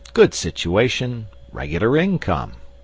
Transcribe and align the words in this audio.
Good 0.15 0.33
situation. 0.33 1.27
Regular 1.51 1.95
income. 1.95 2.53